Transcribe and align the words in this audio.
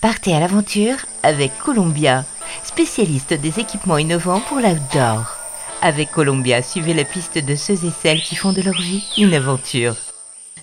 Partez 0.00 0.32
à 0.32 0.38
l'aventure 0.38 0.94
avec 1.24 1.58
Columbia, 1.58 2.24
spécialiste 2.62 3.34
des 3.34 3.58
équipements 3.58 3.98
innovants 3.98 4.40
pour 4.40 4.58
l'outdoor. 4.58 5.36
Avec 5.82 6.12
Columbia, 6.12 6.62
suivez 6.62 6.94
la 6.94 7.02
piste 7.02 7.38
de 7.38 7.56
ceux 7.56 7.84
et 7.84 7.90
celles 8.00 8.22
qui 8.22 8.36
font 8.36 8.52
de 8.52 8.62
leur 8.62 8.80
vie 8.80 9.04
une 9.18 9.34
aventure. 9.34 9.96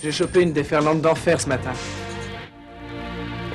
J'ai 0.01 0.13
chopé 0.13 0.41
une 0.41 0.53
déferlante 0.53 1.01
d'enfer 1.01 1.41
ce 1.41 1.49
matin. 1.49 1.73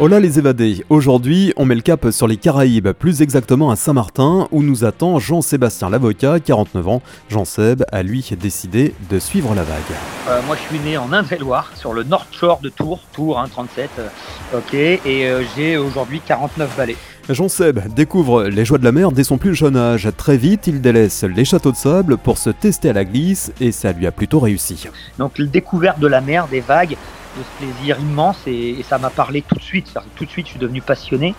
Hola 0.02 0.18
les 0.18 0.38
évadés, 0.38 0.82
aujourd'hui 0.88 1.52
on 1.58 1.66
met 1.66 1.74
le 1.74 1.82
cap 1.82 2.10
sur 2.10 2.26
les 2.26 2.38
Caraïbes, 2.38 2.88
plus 2.92 3.20
exactement 3.20 3.70
à 3.70 3.76
Saint-Martin, 3.76 4.48
où 4.50 4.62
nous 4.62 4.86
attend 4.86 5.18
Jean-Sébastien 5.18 5.90
l'avocat, 5.90 6.40
49 6.40 6.88
ans. 6.88 7.02
Jean-Seb 7.28 7.84
a 7.92 8.02
lui 8.02 8.26
décidé 8.40 8.94
de 9.10 9.18
suivre 9.18 9.54
la 9.54 9.62
vague. 9.62 9.82
Euh, 10.30 10.40
moi 10.46 10.56
je 10.56 10.62
suis 10.62 10.78
né 10.82 10.96
en 10.96 11.12
Indre-et-Loire, 11.12 11.70
sur 11.74 11.92
le 11.92 12.02
North 12.02 12.28
Shore 12.32 12.60
de 12.62 12.70
Tours, 12.70 13.00
Tours 13.12 13.46
37, 13.50 13.90
euh, 13.98 14.08
ok, 14.56 14.72
et 14.72 15.00
euh, 15.06 15.42
j'ai 15.54 15.76
aujourd'hui 15.76 16.22
49 16.26 16.74
balais. 16.78 16.96
Jean-Seb 17.28 17.92
découvre 17.94 18.44
les 18.44 18.64
joies 18.64 18.78
de 18.78 18.84
la 18.84 18.92
mer 18.92 19.12
dès 19.12 19.24
son 19.24 19.36
plus 19.36 19.54
jeune 19.54 19.76
âge. 19.76 20.08
Très 20.16 20.38
vite, 20.38 20.66
il 20.66 20.80
délaisse 20.80 21.24
les 21.24 21.44
châteaux 21.44 21.72
de 21.72 21.76
sable 21.76 22.16
pour 22.16 22.38
se 22.38 22.48
tester 22.48 22.88
à 22.88 22.94
la 22.94 23.04
glisse 23.04 23.52
et 23.60 23.70
ça 23.70 23.92
lui 23.92 24.06
a 24.06 24.12
plutôt 24.12 24.40
réussi. 24.40 24.88
Donc 25.18 25.36
la 25.36 25.44
découverte 25.44 26.00
de 26.00 26.06
la 26.06 26.22
mer, 26.22 26.48
des 26.48 26.60
vagues, 26.60 26.96
de 27.36 27.42
ce 27.42 27.50
plaisir 27.50 27.98
immense 28.00 28.42
et, 28.46 28.82
ça 28.82 28.98
m'a 28.98 29.10
parlé 29.10 29.42
tout 29.42 29.54
de 29.54 29.62
suite. 29.62 29.92
Tout 30.16 30.24
de 30.24 30.30
suite, 30.30 30.46
je 30.46 30.52
suis 30.52 30.58
devenu 30.58 30.82
passionné 30.82 31.34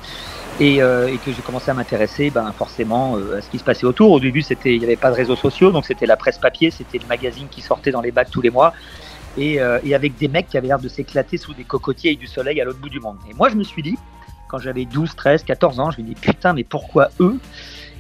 et, 0.59 0.81
euh, 0.81 1.15
que 1.17 1.31
j'ai 1.31 1.41
commencé 1.41 1.71
à 1.71 1.73
m'intéresser 1.73 2.29
ben, 2.29 2.51
forcément 2.57 3.17
euh, 3.17 3.37
à 3.37 3.41
ce 3.41 3.49
qui 3.49 3.59
se 3.59 3.63
passait 3.63 3.85
autour. 3.85 4.11
Au 4.11 4.19
début, 4.19 4.41
c'était, 4.41 4.73
il 4.73 4.79
n'y 4.79 4.85
avait 4.85 4.95
pas 4.95 5.11
de 5.11 5.15
réseaux 5.15 5.35
sociaux, 5.35 5.71
donc 5.71 5.85
c'était 5.85 6.05
la 6.05 6.17
presse 6.17 6.37
papier, 6.37 6.71
c'était 6.71 6.97
le 6.97 7.07
magazine 7.07 7.47
qui 7.49 7.61
sortait 7.61 7.91
dans 7.91 8.01
les 8.01 8.11
bacs 8.11 8.29
tous 8.31 8.41
les 8.41 8.49
mois. 8.49 8.73
Et, 9.37 9.61
euh, 9.61 9.79
et 9.83 9.95
avec 9.95 10.17
des 10.17 10.27
mecs 10.27 10.47
qui 10.47 10.57
avaient 10.57 10.67
l'air 10.67 10.79
de 10.79 10.89
s'éclater 10.89 11.37
sous 11.37 11.53
des 11.53 11.63
cocotiers 11.63 12.11
et 12.11 12.15
du 12.15 12.27
soleil 12.27 12.59
à 12.59 12.65
l'autre 12.65 12.79
bout 12.79 12.89
du 12.89 12.99
monde. 12.99 13.17
Et 13.29 13.33
moi, 13.33 13.49
je 13.49 13.55
me 13.55 13.63
suis 13.63 13.81
dit, 13.81 13.97
quand 14.49 14.59
j'avais 14.59 14.83
12, 14.83 15.15
13, 15.15 15.43
14 15.43 15.79
ans, 15.79 15.91
je 15.91 16.01
me 16.01 16.05
dis 16.05 16.15
putain, 16.15 16.53
mais 16.53 16.65
pourquoi 16.65 17.09
eux 17.21 17.37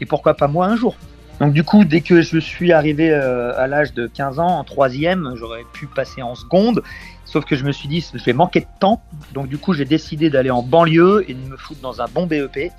et 0.01 0.05
pourquoi 0.05 0.33
pas 0.33 0.47
moi 0.47 0.65
un 0.65 0.75
jour? 0.75 0.95
Donc 1.39 1.53
du 1.53 1.63
coup, 1.63 1.85
dès 1.85 2.01
que 2.01 2.21
je 2.21 2.37
suis 2.37 2.71
arrivé 2.71 3.11
à 3.11 3.65
l'âge 3.67 3.93
de 3.93 4.07
15 4.07 4.39
ans, 4.39 4.59
en 4.59 4.63
troisième, 4.63 5.33
j'aurais 5.35 5.63
pu 5.73 5.87
passer 5.87 6.21
en 6.21 6.35
seconde. 6.35 6.83
Sauf 7.25 7.45
que 7.45 7.55
je 7.55 7.63
me 7.63 7.71
suis 7.71 7.87
dit, 7.87 8.05
je 8.13 8.23
vais 8.23 8.33
manquer 8.33 8.59
de 8.59 8.67
temps. 8.79 9.01
Donc 9.33 9.47
du 9.47 9.57
coup, 9.57 9.73
j'ai 9.73 9.85
décidé 9.85 10.29
d'aller 10.29 10.51
en 10.51 10.61
banlieue 10.61 11.25
et 11.27 11.33
de 11.33 11.39
me 11.49 11.57
foutre 11.57 11.81
dans 11.81 12.01
un 12.01 12.05
bon 12.13 12.27
BEP 12.27 12.71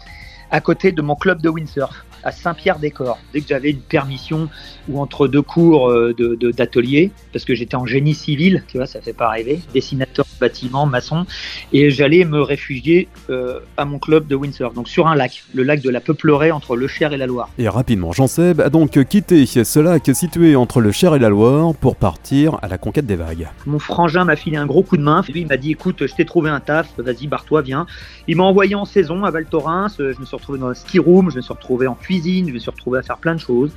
à 0.51 0.61
côté 0.61 0.93
de 0.93 1.03
mon 1.03 1.17
club 1.17 1.41
de 1.41 1.49
windsurf 1.49 2.05
à 2.25 2.33
Saint-Pierre-des-Corps. 2.33 3.19
Dès 3.33 3.41
que 3.41 3.49
j'avais 3.49 3.71
une 3.71 3.81
permission 3.81 4.49
ou 4.89 5.01
entre 5.01 5.29
deux 5.29 5.43
cours 5.43 5.91
euh, 5.91 6.15
d'atelier, 6.57 7.07
de, 7.07 7.33
parce 7.33 7.45
que 7.45 7.55
j'étais 7.55 7.77
en 7.77 7.87
génie 7.87 8.15
civil, 8.15 8.65
tu 8.69 8.79
vois, 8.79 8.87
ça 8.87 9.01
fait 9.01 9.13
pas 9.13 9.29
rêver, 9.29 9.61
dessinateur 9.73 10.25
de 10.25 10.41
bâtiment, 10.41 10.87
maçon, 10.87 11.27
et 11.73 11.91
j'allais 11.91 12.25
me 12.25 12.41
réfugier 12.41 13.09
euh, 13.31 13.61
à 13.77 13.85
mon 13.85 13.99
club 13.99 14.27
de 14.27 14.35
windsurf, 14.35 14.75
donc 14.75 14.89
sur 14.89 15.07
un 15.07 15.15
lac, 15.15 15.45
le 15.55 15.63
lac 15.63 15.81
de 15.81 15.91
la 15.91 16.01
Peuplerée 16.01 16.53
entre 16.53 16.77
le 16.77 16.87
Cher 16.87 17.13
et 17.13 17.17
la 17.17 17.27
Loire. 17.27 17.51
Et 17.59 17.69
rapidement, 17.69 18.13
Jean-Seb 18.13 18.61
a 18.61 18.71
donc 18.71 19.03
quitté 19.05 19.47
ce 19.47 19.81
lac 19.81 20.11
situé 20.15 20.57
entre 20.57 20.81
le 20.81 20.93
Cher 20.93 21.15
et 21.15 21.19
la 21.19 21.29
Loire 21.29 21.75
pour 21.75 21.97
partir 21.97 22.59
à 22.63 22.69
la 22.69 22.79
conquête 22.79 23.07
des 23.07 23.17
vagues. 23.17 23.49
Mon 23.67 23.79
frangin 23.79 24.25
m'a 24.25 24.37
filé 24.37 24.57
un 24.57 24.67
gros 24.67 24.83
coup 24.83 24.97
de 24.97 25.03
main, 25.03 25.23
lui 25.29 25.43
il 25.43 25.47
m'a 25.47 25.57
dit 25.57 25.73
écoute, 25.73 26.07
je 26.07 26.15
t'ai 26.15 26.25
trouvé 26.25 26.51
un 26.51 26.61
taf, 26.61 26.89
vas-y, 26.99 27.27
barre-toi, 27.27 27.63
viens. 27.63 27.87
Il 28.29 28.37
m'a 28.37 28.45
envoyé 28.45 28.75
en 28.75 28.85
saison 28.85 29.25
à 29.25 29.31
Val 29.31 29.47
Thorens, 29.47 29.97
je 29.99 30.19
me 30.19 30.25
suis 30.25 30.37
retrouvé 30.37 30.59
dans 30.59 30.69
un 30.69 30.75
ski 30.75 30.99
room, 30.99 31.31
je 31.31 31.37
me 31.37 31.43
suis 31.43 31.53
retrouvé 31.53 31.87
en 31.87 31.95
je 32.21 32.53
me 32.53 32.59
suis 32.59 32.71
retrouvé 32.71 32.99
à 32.99 33.03
faire 33.03 33.19
plein 33.19 33.35
de 33.35 33.41
choses. 33.41 33.71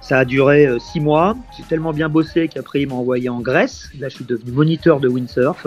Ça 0.00 0.18
a 0.18 0.24
duré 0.24 0.66
euh, 0.66 0.78
six 0.78 1.00
mois. 1.00 1.36
J'ai 1.56 1.64
tellement 1.64 1.92
bien 1.92 2.08
bossé 2.08 2.48
qu'après, 2.48 2.82
il 2.82 2.88
m'a 2.88 2.94
envoyé 2.94 3.28
en 3.28 3.40
Grèce. 3.40 3.90
Là, 3.98 4.08
je 4.08 4.16
suis 4.16 4.24
devenu 4.24 4.52
moniteur 4.52 5.00
de 5.00 5.08
windsurf 5.08 5.66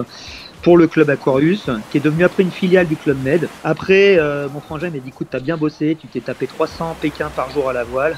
pour 0.61 0.77
le 0.77 0.87
club 0.87 1.09
Aquarius, 1.09 1.69
qui 1.91 1.97
est 1.97 2.01
devenu 2.01 2.23
après 2.23 2.43
une 2.43 2.51
filiale 2.51 2.87
du 2.87 2.95
club 2.95 3.17
Med. 3.23 3.47
Après, 3.63 4.17
euh, 4.19 4.47
mon 4.49 4.59
frangin 4.59 4.89
m'a 4.89 4.99
dit 4.99 5.09
écoute, 5.09 5.27
t'as 5.31 5.39
bien 5.39 5.57
bossé, 5.57 5.97
tu 5.99 6.07
t'es 6.07 6.19
tapé 6.19 6.47
300 6.47 6.97
Pékin 7.01 7.29
par 7.35 7.49
jour 7.51 7.69
à 7.69 7.73
la 7.73 7.83
voile. 7.83 8.15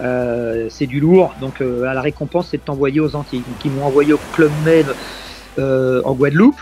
Euh, 0.00 0.66
c'est 0.68 0.86
du 0.86 1.00
lourd, 1.00 1.34
donc 1.40 1.60
à 1.60 1.94
la 1.94 2.00
récompense, 2.00 2.48
c'est 2.50 2.58
de 2.58 2.62
t'envoyer 2.62 3.00
aux 3.00 3.16
Antilles. 3.16 3.40
Donc, 3.46 3.64
ils 3.64 3.70
m'ont 3.70 3.84
envoyé 3.84 4.12
au 4.12 4.20
club 4.34 4.50
Med 4.64 4.86
en 5.58 6.12
Guadeloupe. 6.14 6.60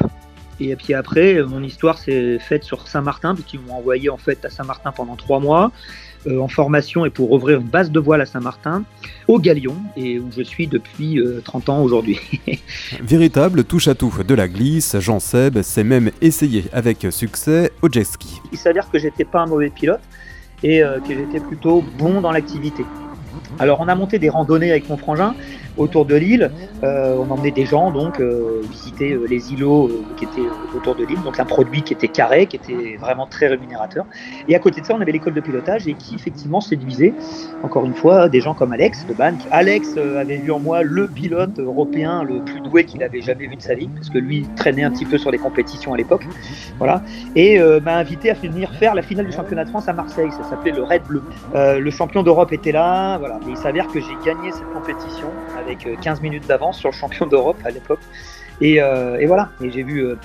Et 0.60 0.76
puis 0.76 0.94
après, 0.94 1.42
mon 1.42 1.62
histoire 1.62 1.98
s'est 1.98 2.38
faite 2.38 2.64
sur 2.64 2.86
Saint-Martin, 2.86 3.34
puisqu'ils 3.34 3.60
m'ont 3.60 3.74
envoyé 3.74 4.08
en 4.08 4.16
fait 4.16 4.44
à 4.44 4.50
Saint-Martin 4.50 4.92
pendant 4.92 5.16
trois 5.16 5.40
mois. 5.40 5.72
Euh, 6.26 6.40
en 6.40 6.48
formation 6.48 7.04
et 7.04 7.10
pour 7.10 7.32
ouvrir 7.32 7.60
une 7.60 7.66
base 7.66 7.90
de 7.90 8.00
voile 8.00 8.22
à 8.22 8.26
Saint-Martin, 8.26 8.84
au 9.28 9.38
Galion, 9.38 9.76
et 9.94 10.18
où 10.18 10.30
je 10.34 10.42
suis 10.42 10.66
depuis 10.66 11.20
30 11.44 11.68
euh, 11.68 11.72
ans 11.72 11.82
aujourd'hui. 11.82 12.18
Véritable 13.02 13.64
touche-à-tout 13.64 14.22
de 14.26 14.34
la 14.34 14.48
glisse, 14.48 14.96
Jean 15.00 15.20
Seb 15.20 15.60
s'est 15.60 15.84
même 15.84 16.10
essayé 16.22 16.64
avec 16.72 17.06
succès 17.10 17.72
au 17.82 17.90
jet 17.90 18.04
ski. 18.04 18.40
Il 18.52 18.58
s'avère 18.58 18.90
que 18.90 18.98
j'étais 18.98 19.24
pas 19.24 19.42
un 19.42 19.46
mauvais 19.46 19.68
pilote 19.68 20.00
et 20.62 20.82
euh, 20.82 20.98
que 21.00 21.14
j'étais 21.14 21.40
plutôt 21.40 21.84
bon 21.98 22.22
dans 22.22 22.32
l'activité. 22.32 22.84
Alors 23.58 23.80
on 23.80 23.88
a 23.88 23.94
monté 23.94 24.18
des 24.18 24.28
randonnées 24.28 24.70
avec 24.70 24.88
mon 24.88 24.96
frangin 24.96 25.34
autour 25.76 26.04
de 26.04 26.14
l'île. 26.14 26.50
Euh, 26.82 27.16
on 27.18 27.30
emmenait 27.32 27.50
des 27.50 27.66
gens 27.66 27.90
donc 27.90 28.20
euh, 28.20 28.62
visiter 28.70 29.12
euh, 29.12 29.26
les 29.28 29.52
îlots 29.52 29.90
qui 30.16 30.24
étaient 30.24 30.48
autour 30.76 30.94
de 30.94 31.04
l'île. 31.04 31.22
Donc 31.22 31.40
un 31.40 31.44
produit 31.44 31.82
qui 31.82 31.92
était 31.92 32.08
carré, 32.08 32.46
qui 32.46 32.56
était 32.56 32.96
vraiment 33.00 33.26
très 33.26 33.46
rémunérateur. 33.46 34.06
Et 34.48 34.54
à 34.54 34.58
côté 34.58 34.80
de 34.80 34.86
ça, 34.86 34.94
on 34.94 35.00
avait 35.00 35.12
l'école 35.12 35.34
de 35.34 35.40
pilotage 35.40 35.88
et 35.88 35.94
qui 35.94 36.14
effectivement 36.14 36.60
séduisait 36.60 37.14
encore 37.62 37.84
une 37.84 37.94
fois 37.94 38.28
des 38.28 38.40
gens 38.40 38.54
comme 38.54 38.72
Alex 38.72 39.06
de 39.06 39.14
Ban. 39.14 39.34
Alex 39.50 39.96
avait 39.96 40.36
vu 40.36 40.50
en 40.50 40.60
moi 40.60 40.82
le 40.82 41.08
pilote 41.08 41.58
européen 41.58 42.22
le 42.22 42.40
plus 42.40 42.60
doué 42.60 42.84
qu'il 42.84 43.02
avait 43.02 43.22
jamais 43.22 43.46
vu 43.46 43.56
de 43.56 43.62
sa 43.62 43.74
vie 43.74 43.88
parce 43.88 44.10
que 44.10 44.18
lui 44.18 44.46
traînait 44.56 44.84
un 44.84 44.90
petit 44.90 45.04
peu 45.04 45.18
sur 45.18 45.30
les 45.30 45.38
compétitions 45.38 45.94
à 45.94 45.96
l'époque. 45.96 46.26
Voilà. 46.78 47.02
Et 47.34 47.58
m'a 47.84 47.96
invité 47.96 48.30
à 48.30 48.34
venir 48.34 48.70
faire 48.72 48.94
la 48.94 49.02
finale 49.02 49.26
du 49.26 49.32
championnat 49.32 49.64
de 49.64 49.70
France 49.70 49.88
à 49.88 49.92
Marseille. 49.92 50.30
Ça 50.30 50.44
s'appelait 50.44 50.72
le 50.72 50.82
Red 50.82 51.02
Bleu. 51.08 51.22
le 51.54 51.90
champion 51.90 52.22
d'Europe 52.22 52.52
était 52.52 52.72
là. 52.72 53.20
Et 53.46 53.50
il 53.50 53.56
s'avère 53.56 53.86
que 53.88 54.00
j'ai 54.00 54.16
gagné 54.24 54.52
cette 54.52 54.70
compétition 54.72 55.30
avec 55.58 55.88
15 56.00 56.18
euh, 56.18 56.22
minutes 56.22 56.46
d'avance 56.46 56.78
sur 56.78 56.90
le 56.90 56.94
champion 56.94 57.26
d'Europe 57.26 57.58
à 57.64 57.70
l'époque. 57.70 58.00
Et, 58.60 58.80
euh, 58.80 59.22
voilà, 59.26 59.50
et 59.62 59.70
j'ai 59.70 59.82
vu. 59.82 60.04
Euh, 60.04 60.16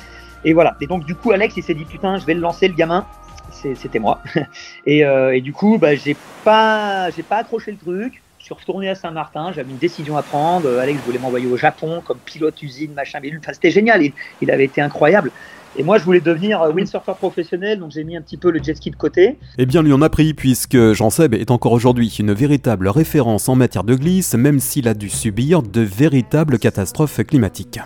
et 0.44 0.54
voilà. 0.54 0.76
Et 0.82 0.88
donc, 0.88 1.06
du 1.06 1.16
coup, 1.16 1.32
Alex, 1.32 1.58
il 1.58 1.64
s'est 1.64 1.74
dit 1.74 1.86
Putain, 1.86 2.18
je 2.18 2.26
vais 2.26 2.34
le 2.34 2.42
lancer, 2.42 2.68
le 2.68 2.74
gamin. 2.74 3.06
C'était 3.52 4.00
moi. 4.00 4.22
et, 4.86 5.42
du 5.42 5.52
coup, 5.52 5.78
bah, 5.78 5.96
j'ai 5.96 6.16
pas, 6.44 7.10
pas 7.28 7.38
accroché 7.38 7.72
le 7.72 7.78
truc. 7.78 8.22
Je 8.38 8.46
suis 8.46 8.54
retourné 8.54 8.90
à 8.90 8.96
Saint-Martin, 8.96 9.52
j'avais 9.52 9.70
une 9.70 9.78
décision 9.78 10.16
à 10.16 10.24
prendre. 10.24 10.78
Alex 10.78 11.02
voulait 11.02 11.20
m'envoyer 11.20 11.48
au 11.48 11.58
Japon 11.58 12.02
comme 12.06 12.20
pilote 12.20 12.62
usine, 12.62 12.94
machin. 12.94 13.20
Mais 13.22 13.34
enfin, 13.38 13.52
c'était 13.52 13.70
génial, 13.70 14.02
il, 14.42 14.52
avait 14.52 14.64
été 14.64 14.80
incroyable. 14.80 15.32
Et 15.76 15.84
moi, 15.84 15.98
je 15.98 16.04
voulais 16.04 16.20
devenir 16.20 16.62
euh, 16.62 16.72
windsurfer 16.72 17.14
professionnel, 17.18 17.80
donc 17.80 17.92
j'ai 17.92 18.04
mis 18.04 18.18
un 18.18 18.22
petit 18.22 18.38
peu 18.38 18.50
le 18.52 18.62
jet 18.62 18.74
ski 18.74 18.90
de 18.90 18.96
côté. 18.96 19.38
Eh 19.58 19.66
bien, 19.66 19.84
lui 19.84 19.94
en 19.94 20.02
a 20.02 20.10
pris, 20.10 20.34
puisque 20.34 20.94
Jean 20.94 21.10
Seb 21.10 21.36
est 21.36 21.52
encore 21.52 21.74
aujourd'hui 21.74 22.16
une 22.20 22.34
véritable 22.34 22.88
référence 22.88 23.48
en 23.50 23.56
matière 23.56 23.84
de 23.84 23.96
glisse, 23.96 24.34
même 24.34 24.60
s'il 24.60 24.88
a 24.88 24.94
dû 24.94 25.10
subir 25.10 25.62
de 25.62 25.82
véritables 25.82 26.58
catastrophes 26.58 27.24
climatiques. 27.24 27.80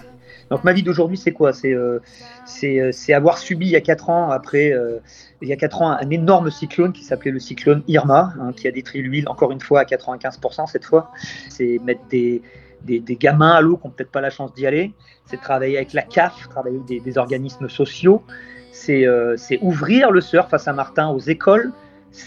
Donc 0.50 0.64
ma 0.64 0.72
vie 0.72 0.84
d'aujourd'hui, 0.84 1.18
c'est 1.18 1.32
quoi? 1.32 1.52
C'est 1.52 1.74
euh, 1.74 2.00
euh, 2.64 2.92
avoir 3.14 3.38
subi 3.38 3.66
il 3.66 3.72
y 3.72 3.76
a 3.76 3.82
4 3.82 4.10
ans, 4.10 4.30
après, 4.30 4.74
il 5.42 5.48
y 5.48 5.54
a 5.54 5.56
4 5.56 5.82
ans, 5.82 5.92
un 5.92 6.10
énorme 6.10 6.52
cyclone 6.52 6.94
qui 6.94 7.04
s'appelait 7.04 7.32
le 7.32 7.40
cyclone 7.40 7.84
Irma, 7.88 8.34
hein, 8.40 8.54
qui 8.56 8.68
a 8.68 8.72
détruit 8.72 9.02
l'huile, 9.02 9.28
encore 9.28 9.52
une 9.52 9.62
fois, 9.62 9.82
à 9.82 9.84
95% 9.84 10.68
cette 10.68 10.86
fois. 10.86 11.12
C'est 11.50 11.80
mettre 11.84 12.02
des, 12.10 12.42
des, 12.84 13.16
gamins 13.16 13.52
à 13.52 13.62
l'eau 13.62 13.78
qui 13.78 13.88
n'ont 13.88 13.94
peut-être 13.94 14.12
pas 14.12 14.22
la 14.22 14.30
chance 14.30 14.54
d'y 14.54 14.68
aller, 14.68 14.94
c'est 15.26 15.40
travailler 15.40 15.78
avec 15.78 15.94
la 15.94 16.02
CAF, 16.02 16.48
travailler 16.50 16.80
avec 16.88 17.04
des, 17.04 17.18
organismes 17.18 17.70
sociaux, 17.70 18.24
euh, 18.90 19.36
c'est 19.38 19.60
ouvrir 19.62 20.12
le 20.12 20.22
surf 20.22 20.54
à 20.54 20.58
Saint-Martin 20.58 21.10
aux 21.10 21.20
écoles. 21.20 21.72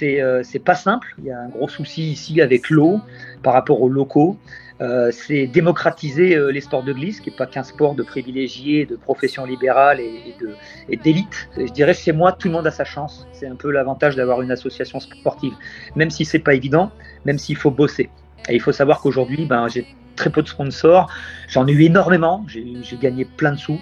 Euh, 0.03 0.43
c'est 0.43 0.59
pas 0.59 0.75
simple, 0.75 1.15
il 1.19 1.27
y 1.27 1.31
a 1.31 1.39
un 1.39 1.49
gros 1.49 1.69
souci 1.69 2.11
ici 2.11 2.41
avec 2.41 2.71
l'eau 2.71 3.00
par 3.43 3.53
rapport 3.53 3.81
aux 3.81 3.89
locaux. 3.89 4.37
Euh, 4.83 5.11
c'est 5.11 5.47
démocratiser 5.47 6.37
les 6.53 6.61
sports 6.61 6.83
de 6.83 6.93
glisse, 6.93 7.21
qui 7.21 7.31
n'est 7.31 7.37
pas 7.37 7.47
qu'un 7.47 7.62
sport 7.62 7.95
de 7.95 8.03
privilégiés, 8.03 8.84
de 8.84 8.97
profession 8.97 9.47
libérale 9.47 10.00
et, 10.00 10.97
d'élite. 10.97 11.49
Je 11.56 11.72
dirais 11.72 11.95
chez 11.95 12.12
moi, 12.12 12.33
tout 12.33 12.49
le 12.49 12.55
monde 12.55 12.66
a 12.66 12.71
sa 12.71 12.84
chance. 12.84 13.27
C'est 13.33 13.47
un 13.47 13.55
peu 13.55 13.71
l'avantage 13.71 14.16
d'avoir 14.16 14.42
une 14.42 14.51
association 14.51 15.01
sportive, 15.01 15.54
même 15.95 16.10
si 16.10 16.25
c'est 16.25 16.41
pas 16.41 16.54
évident, 16.54 16.91
même 17.25 17.39
s'il 17.39 17.57
faut 17.57 17.71
bosser. 17.71 18.10
Et 18.48 18.54
il 18.54 18.60
faut 18.60 18.72
savoir 18.72 19.01
qu'aujourd'hui, 19.01 19.47
ben, 19.47 19.66
j'ai 19.69 19.86
très 20.16 20.30
peu 20.30 20.42
de 20.42 20.48
sponsors. 20.48 21.10
J'en 21.48 21.66
ai 21.66 21.72
eu 21.72 21.84
énormément, 21.84 22.45
j'ai 22.48 22.97
gagné 22.97 23.24
plein 23.24 23.53
de 23.53 23.59
sous. 23.59 23.80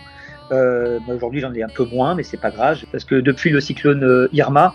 Euh, 0.52 0.98
aujourd'hui, 1.08 1.40
j'en 1.40 1.54
ai 1.54 1.62
un 1.62 1.69
peu 1.69 1.84
moins, 1.84 2.14
mais 2.14 2.22
c'est 2.22 2.40
pas 2.40 2.50
grave, 2.50 2.84
parce 2.92 3.04
que 3.04 3.14
depuis 3.14 3.50
le 3.50 3.60
cyclone 3.60 4.04
euh, 4.04 4.28
Irma, 4.32 4.75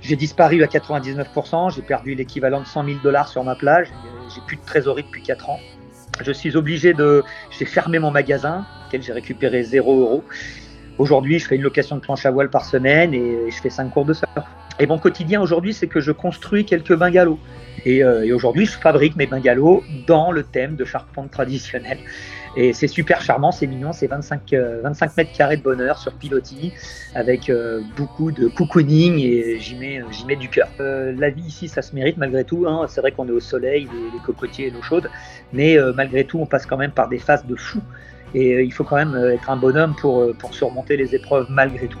j'ai 0.00 0.16
disparu 0.16 0.62
à 0.62 0.66
99%, 0.66 1.74
j'ai 1.74 1.82
perdu 1.82 2.14
l'équivalent 2.14 2.60
de 2.60 2.66
100 2.66 2.84
000 2.86 2.96
dollars 3.02 3.28
sur 3.28 3.44
ma 3.44 3.54
plage, 3.54 3.88
j'ai 4.34 4.40
plus 4.46 4.56
de 4.56 4.62
trésorerie 4.64 5.02
depuis 5.02 5.22
4 5.22 5.50
ans. 5.50 5.60
Je 6.22 6.32
suis 6.32 6.56
obligé 6.56 6.92
de. 6.92 7.22
J'ai 7.50 7.64
fermé 7.64 7.98
mon 7.98 8.10
magasin, 8.10 8.66
auquel 8.86 9.02
j'ai 9.02 9.12
récupéré 9.12 9.62
0 9.62 10.00
euros. 10.00 10.24
Aujourd'hui, 10.98 11.38
je 11.38 11.46
fais 11.46 11.56
une 11.56 11.62
location 11.62 11.96
de 11.96 12.00
planche 12.00 12.26
à 12.26 12.30
voile 12.30 12.50
par 12.50 12.64
semaine 12.64 13.14
et 13.14 13.50
je 13.50 13.56
fais 13.60 13.70
5 13.70 13.90
cours 13.90 14.04
de 14.04 14.12
surf. 14.12 14.28
Et 14.78 14.86
mon 14.86 14.98
quotidien 14.98 15.40
aujourd'hui, 15.40 15.72
c'est 15.72 15.86
que 15.86 16.00
je 16.00 16.12
construis 16.12 16.64
quelques 16.64 16.94
bungalows. 16.94 17.38
Euh, 17.86 18.22
et, 18.22 18.32
aujourd'hui, 18.32 18.66
je 18.66 18.78
fabrique 18.78 19.16
mes 19.16 19.26
bungalows 19.26 19.82
dans 20.06 20.30
le 20.32 20.42
thème 20.42 20.76
de 20.76 20.84
charpente 20.84 21.30
traditionnelle. 21.30 21.98
Et 22.56 22.72
c'est 22.72 22.88
super 22.88 23.20
charmant, 23.22 23.52
c'est 23.52 23.68
mignon, 23.68 23.92
c'est 23.92 24.08
25, 24.08 24.54
25 24.82 25.16
mètres 25.16 25.32
carrés 25.32 25.56
de 25.56 25.62
bonheur 25.62 25.98
sur 25.98 26.12
pilotis 26.14 26.72
avec 27.14 27.50
beaucoup 27.96 28.32
de 28.32 28.48
cocooning 28.48 29.20
et 29.20 29.60
j'y 29.60 29.76
mets, 29.76 30.02
du 30.34 30.48
cœur. 30.48 30.68
la 30.80 31.30
vie 31.30 31.42
ici, 31.42 31.68
ça 31.68 31.80
se 31.80 31.94
mérite 31.94 32.16
malgré 32.16 32.42
tout. 32.42 32.66
Hein. 32.66 32.86
C'est 32.88 33.00
vrai 33.02 33.12
qu'on 33.12 33.28
est 33.28 33.32
au 33.32 33.38
soleil, 33.38 33.86
les, 33.92 34.10
les 34.10 34.24
cocotiers 34.26 34.66
et 34.66 34.70
l'eau 34.72 34.82
chaude, 34.82 35.08
mais 35.52 35.76
malgré 35.94 36.24
tout, 36.24 36.40
on 36.40 36.46
passe 36.46 36.66
quand 36.66 36.76
même 36.76 36.90
par 36.90 37.08
des 37.08 37.18
phases 37.18 37.46
de 37.46 37.54
fou. 37.54 37.80
Et 38.34 38.64
il 38.64 38.72
faut 38.72 38.82
quand 38.82 38.96
même 38.96 39.16
être 39.32 39.48
un 39.48 39.56
bonhomme 39.56 39.94
pour 39.94 40.52
surmonter 40.52 40.96
les 40.96 41.14
épreuves 41.14 41.46
malgré 41.50 41.86
tout. 41.86 42.00